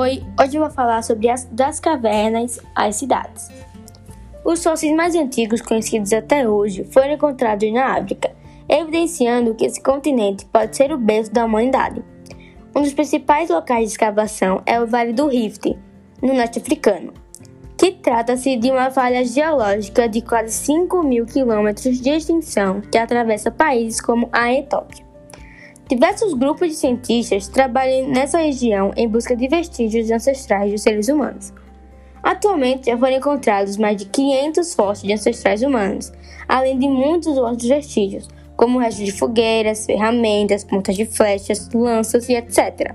Oi, 0.00 0.24
hoje 0.40 0.56
eu 0.56 0.62
vou 0.62 0.70
falar 0.70 1.02
sobre 1.02 1.28
as 1.28 1.44
das 1.52 1.78
cavernas 1.78 2.58
às 2.74 2.96
cidades. 2.96 3.50
Os 4.42 4.64
fósseis 4.64 4.96
mais 4.96 5.14
antigos 5.14 5.60
conhecidos 5.60 6.10
até 6.14 6.48
hoje 6.48 6.84
foram 6.84 7.12
encontrados 7.12 7.70
na 7.70 7.98
África, 7.98 8.34
evidenciando 8.66 9.54
que 9.54 9.66
esse 9.66 9.78
continente 9.82 10.46
pode 10.46 10.74
ser 10.74 10.90
o 10.90 10.96
berço 10.96 11.30
da 11.30 11.44
humanidade. 11.44 12.02
Um 12.74 12.80
dos 12.80 12.94
principais 12.94 13.50
locais 13.50 13.88
de 13.88 13.90
escavação 13.90 14.62
é 14.64 14.80
o 14.80 14.86
Vale 14.86 15.12
do 15.12 15.28
Rift, 15.28 15.78
no 16.22 16.32
norte 16.32 16.60
africano, 16.60 17.12
que 17.76 17.92
trata-se 17.92 18.56
de 18.56 18.70
uma 18.70 18.90
falha 18.90 19.22
geológica 19.22 20.08
de 20.08 20.22
quase 20.22 20.50
5 20.50 21.02
mil 21.02 21.26
quilômetros 21.26 22.00
de 22.00 22.08
extensão 22.08 22.80
que 22.80 22.96
atravessa 22.96 23.50
países 23.50 24.00
como 24.00 24.30
a 24.32 24.50
Etiópia. 24.50 25.09
Diversos 25.90 26.34
grupos 26.34 26.68
de 26.68 26.74
cientistas 26.76 27.48
trabalham 27.48 28.08
nessa 28.10 28.38
região 28.38 28.92
em 28.96 29.08
busca 29.08 29.34
de 29.34 29.48
vestígios 29.48 30.08
ancestrais 30.08 30.70
dos 30.70 30.82
seres 30.82 31.08
humanos. 31.08 31.52
Atualmente 32.22 32.86
já 32.86 32.96
foram 32.96 33.16
encontrados 33.16 33.76
mais 33.76 33.96
de 33.96 34.04
500 34.04 34.72
fósseis 34.72 35.08
de 35.08 35.12
ancestrais 35.14 35.62
humanos, 35.62 36.12
além 36.46 36.78
de 36.78 36.86
muitos 36.86 37.36
outros 37.36 37.66
vestígios, 37.66 38.28
como 38.56 38.78
restos 38.78 39.04
de 39.04 39.10
fogueiras, 39.10 39.84
ferramentas, 39.84 40.62
pontas 40.62 40.94
de 40.94 41.04
flechas, 41.06 41.68
lanças 41.74 42.28
e 42.28 42.34
etc. 42.34 42.94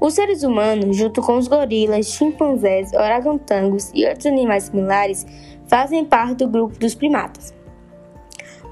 Os 0.00 0.14
seres 0.14 0.44
humanos, 0.44 0.96
junto 0.96 1.20
com 1.20 1.36
os 1.36 1.48
gorilas, 1.48 2.12
chimpanzés, 2.12 2.92
orangotangos 2.92 3.90
e 3.92 4.06
outros 4.06 4.26
animais 4.26 4.64
similares, 4.64 5.26
fazem 5.66 6.04
parte 6.04 6.36
do 6.36 6.48
grupo 6.48 6.78
dos 6.78 6.94
primatas. 6.94 7.55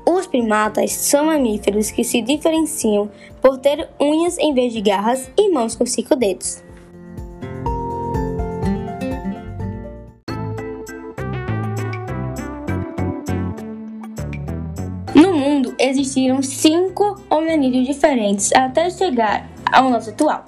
Os 0.06 0.26
primatas 0.26 0.92
são 0.92 1.26
mamíferos 1.26 1.90
que 1.90 2.04
se 2.04 2.20
diferenciam 2.20 3.10
por 3.40 3.58
ter 3.58 3.88
unhas 3.98 4.36
em 4.38 4.52
vez 4.52 4.72
de 4.72 4.80
garras 4.80 5.30
e 5.36 5.50
mãos 5.50 5.74
com 5.74 5.86
cinco 5.86 6.14
dedos. 6.14 6.62
No 15.14 15.32
mundo 15.32 15.74
existiram 15.78 16.42
cinco 16.42 17.20
hominídeos 17.30 17.86
diferentes 17.86 18.52
até 18.52 18.90
chegar 18.90 19.48
ao 19.72 19.88
nosso 19.88 20.10
atual. 20.10 20.44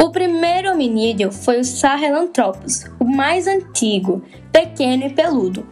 O 0.00 0.10
primeiro 0.10 0.72
hominídeo 0.72 1.30
foi 1.30 1.60
o 1.60 1.64
Sahelanthropus, 1.64 2.84
o 2.98 3.04
mais 3.04 3.46
antigo, 3.46 4.22
pequeno 4.50 5.04
e 5.04 5.10
peludo. 5.10 5.66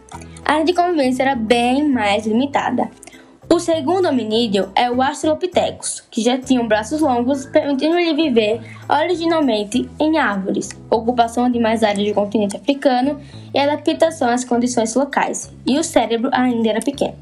A 0.49 0.53
área 0.53 0.65
de 0.65 0.73
convivência 0.73 1.21
era 1.21 1.35
bem 1.35 1.87
mais 1.87 2.25
limitada. 2.25 2.89
O 3.47 3.59
segundo 3.59 4.07
hominídeo 4.07 4.71
é 4.75 4.89
o 4.89 4.99
Australopithecus, 4.99 6.01
que 6.09 6.23
já 6.23 6.39
tinha 6.39 6.63
braços 6.63 7.01
longos, 7.01 7.45
permitindo-lhe 7.45 8.15
viver 8.15 8.59
originalmente 8.89 9.87
em 9.99 10.17
árvores, 10.17 10.69
ocupação 10.89 11.51
de 11.51 11.59
mais 11.59 11.83
áreas 11.83 12.07
do 12.07 12.15
continente 12.15 12.57
africano 12.57 13.19
e 13.53 13.59
adaptação 13.59 14.27
às 14.27 14.43
condições 14.43 14.95
locais, 14.95 15.51
e 15.67 15.77
o 15.77 15.83
cérebro 15.83 16.31
ainda 16.33 16.69
era 16.69 16.79
pequeno. 16.79 17.13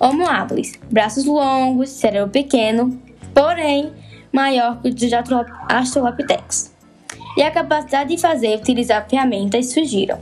Homo 0.00 0.26
habilis, 0.28 0.72
braços 0.90 1.26
longos, 1.26 1.90
cérebro 1.90 2.28
pequeno, 2.28 3.00
porém 3.32 3.92
maior 4.32 4.82
que 4.82 4.88
o 4.88 4.92
dos 4.92 5.12
Australopithecus. 5.12 6.72
E 7.36 7.42
a 7.42 7.52
capacidade 7.52 8.16
de 8.16 8.20
fazer 8.20 8.48
e 8.48 8.56
utilizar 8.56 9.08
ferramentas 9.08 9.70
surgiram. 9.72 10.18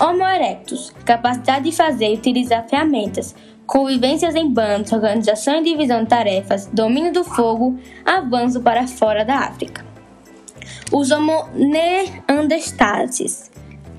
Homo 0.00 0.24
erectus, 0.24 0.92
capacidade 1.04 1.70
de 1.70 1.76
fazer 1.76 2.10
e 2.10 2.14
utilizar 2.14 2.68
ferramentas, 2.68 3.34
convivências 3.66 4.34
em 4.34 4.50
bandos, 4.50 4.92
organização 4.92 5.56
e 5.56 5.64
divisão 5.64 6.02
de 6.02 6.08
tarefas, 6.08 6.66
domínio 6.72 7.12
do 7.12 7.24
fogo, 7.24 7.78
avanço 8.04 8.60
para 8.60 8.86
fora 8.86 9.24
da 9.24 9.36
África. 9.36 9.84
Os 10.90 11.10
Homo 11.10 11.48
neanderthalenses, 11.54 13.50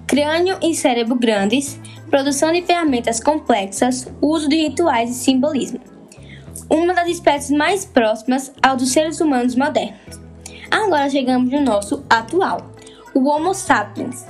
crânio 0.07 0.57
e 0.61 0.75
cérebro 0.75 1.15
grandes, 1.15 1.79
produção 2.09 2.51
de 2.51 2.61
ferramentas 2.61 3.19
complexas, 3.19 4.07
uso 4.21 4.47
de 4.49 4.55
rituais 4.67 5.09
e 5.09 5.15
simbolismo. 5.15 5.79
Uma 6.69 6.93
das 6.93 7.07
espécies 7.07 7.51
mais 7.51 7.85
próximas 7.85 8.53
ao 8.61 8.75
dos 8.75 8.91
seres 8.91 9.19
humanos 9.19 9.55
modernos. 9.55 10.21
Agora 10.69 11.09
chegamos 11.09 11.51
no 11.51 11.61
nosso 11.61 12.03
atual, 12.09 12.71
o 13.13 13.27
Homo 13.29 13.53
sapiens, 13.53 14.25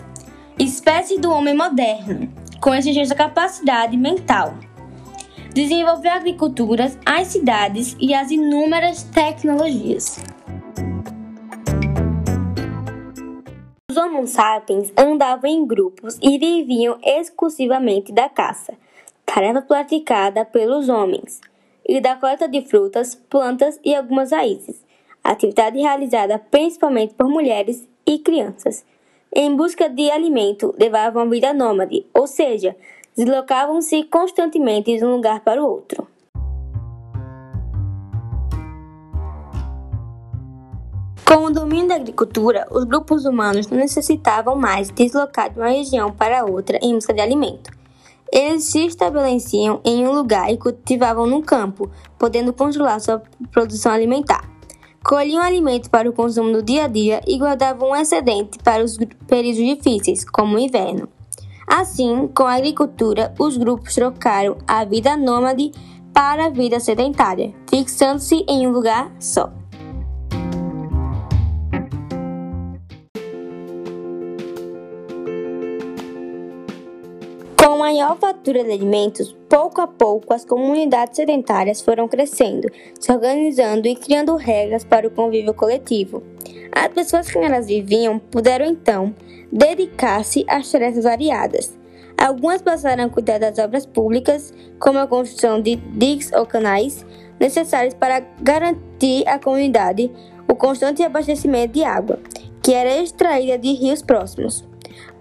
espécie 0.60 1.20
do 1.20 1.32
homem 1.32 1.56
moderno, 1.56 2.32
com 2.62 2.74
exigência 2.76 3.16
capacidade 3.16 3.98
mental, 3.98 4.54
desenvolver 5.54 6.10
a 6.10 6.16
agricultura, 6.16 6.92
as 7.06 7.28
cidades 7.28 7.96
e 8.00 8.14
as 8.14 8.32
inúmeras 8.32 9.04
tecnologias. 9.04 10.20
Os 13.90 13.98
Homo 13.98 14.26
sapiens 14.26 14.92
andavam 14.98 15.50
em 15.50 15.66
grupos 15.66 16.18
e 16.22 16.38
viviam 16.38 16.98
exclusivamente 17.04 18.12
da 18.12 18.30
caça, 18.30 18.74
tarefa 19.26 19.62
praticada 19.62 20.46
pelos 20.46 20.90
homens, 20.90 21.42
e 21.86 22.00
da 22.00 22.16
coleta 22.16 22.48
de 22.48 22.62
frutas, 22.62 23.14
plantas 23.14 23.80
e 23.84 23.94
algumas 23.94 24.32
raízes, 24.32 24.84
atividade 25.24 25.80
realizada 25.80 26.40
principalmente 26.40 27.14
por 27.14 27.28
mulheres 27.28 27.88
e 28.06 28.20
crianças. 28.20 28.86
Em 29.36 29.56
busca 29.56 29.90
de 29.90 30.12
alimento, 30.12 30.76
levavam 30.80 31.24
a 31.24 31.26
vida 31.26 31.52
nômade, 31.56 32.06
ou 32.14 32.28
seja, 32.28 32.76
deslocavam-se 33.18 34.04
constantemente 34.04 34.96
de 34.96 35.04
um 35.04 35.16
lugar 35.16 35.40
para 35.40 35.60
o 35.60 35.66
outro. 35.66 36.08
Com 41.26 41.46
o 41.46 41.50
domínio 41.50 41.88
da 41.88 41.96
agricultura, 41.96 42.68
os 42.70 42.84
grupos 42.84 43.26
humanos 43.26 43.68
não 43.68 43.80
necessitavam 43.80 44.56
mais 44.56 44.92
deslocar 44.92 45.52
de 45.52 45.58
uma 45.58 45.70
região 45.70 46.12
para 46.12 46.46
outra 46.46 46.78
em 46.80 46.94
busca 46.94 47.12
de 47.12 47.22
alimento. 47.22 47.72
Eles 48.32 48.66
se 48.66 48.86
estabeleciam 48.86 49.82
em 49.84 50.08
um 50.08 50.12
lugar 50.12 50.52
e 50.52 50.58
cultivavam 50.60 51.26
no 51.26 51.42
campo, 51.42 51.90
podendo 52.20 52.54
controlar 52.54 53.00
sua 53.00 53.24
produção 53.52 53.92
alimentar. 53.92 54.53
Colhiam 55.04 55.44
alimento 55.44 55.90
para 55.90 56.10
o 56.10 56.14
consumo 56.14 56.50
no 56.50 56.62
dia 56.62 56.86
a 56.86 56.88
dia 56.88 57.22
e 57.28 57.38
guardavam 57.38 57.90
um 57.90 57.96
excedente 57.96 58.58
para 58.64 58.84
os 58.84 58.98
períodos 59.28 59.58
difíceis, 59.58 60.24
como 60.24 60.56
o 60.56 60.60
inverno. 60.60 61.10
Assim, 61.68 62.30
com 62.34 62.44
a 62.44 62.56
agricultura, 62.56 63.34
os 63.38 63.58
grupos 63.58 63.96
trocaram 63.96 64.58
a 64.66 64.86
vida 64.86 65.18
nômade 65.18 65.72
para 66.14 66.46
a 66.46 66.50
vida 66.50 66.80
sedentária, 66.80 67.54
fixando-se 67.70 68.46
em 68.48 68.66
um 68.66 68.72
lugar 68.72 69.12
só. 69.20 69.52
Maior 77.84 78.18
fatura 78.18 78.64
de 78.64 78.72
alimentos, 78.72 79.36
pouco 79.50 79.82
a 79.82 79.88
pouco 79.88 80.34
as 80.34 80.46
comunidades 80.46 81.18
sedentárias 81.18 81.82
foram 81.82 82.08
crescendo, 82.08 82.70
se 82.98 83.12
organizando 83.12 83.90
e 83.90 83.94
criando 83.94 84.38
regras 84.38 84.86
para 84.86 85.06
o 85.06 85.12
convívio 85.12 85.54
coletivo. 85.54 86.24
As 86.72 86.88
pessoas 86.88 87.30
que 87.30 87.38
nelas 87.38 87.68
viviam 87.68 88.20
puderam 88.20 88.66
então 88.66 89.14
dedicar-se 89.52 90.46
às 90.48 90.72
tarefas 90.72 91.04
variadas. 91.04 91.78
Algumas 92.18 92.62
passaram 92.62 93.04
a 93.04 93.10
cuidar 93.10 93.38
das 93.38 93.60
obras 93.60 93.86
públicas, 93.86 94.54
como 94.80 95.00
a 95.00 95.06
construção 95.06 95.62
de 95.62 95.76
diques 95.76 96.32
ou 96.32 96.46
canais, 96.46 97.06
necessários 97.38 97.94
para 97.94 98.22
garantir 98.42 99.28
à 99.28 99.38
comunidade 99.38 100.10
o 100.48 100.56
constante 100.56 101.04
abastecimento 101.04 101.74
de 101.74 101.84
água, 101.84 102.18
que 102.62 102.74
era 102.74 102.96
extraída 102.96 103.58
de 103.58 103.74
rios 103.74 104.02
próximos. 104.02 104.66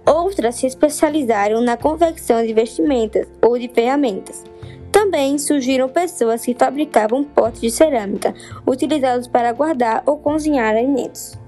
Outras 0.04 0.56
se 0.56 0.66
especializaram 0.66 1.60
na 1.60 1.76
confecção 1.76 2.44
de 2.44 2.52
vestimentas 2.52 3.28
ou 3.40 3.58
de 3.58 3.68
ferramentas. 3.68 4.44
Também 4.90 5.38
surgiram 5.38 5.88
pessoas 5.88 6.44
que 6.44 6.54
fabricavam 6.54 7.24
potes 7.24 7.60
de 7.60 7.70
cerâmica, 7.70 8.34
utilizados 8.66 9.26
para 9.26 9.52
guardar 9.52 10.02
ou 10.04 10.18
cozinhar 10.18 10.76
alimentos. 10.76 11.38